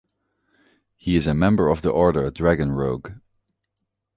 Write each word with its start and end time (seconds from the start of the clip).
He 0.97 1.15
is 1.15 1.27
a 1.27 1.35
member 1.35 1.69
of 1.69 1.83
the 1.83 1.91
order 1.91 2.31
Dragon 2.31 2.71
Rouge. 2.71 3.11